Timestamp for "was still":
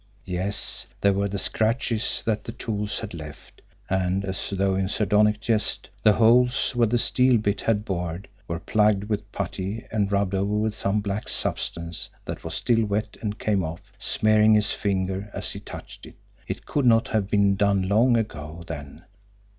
12.43-12.83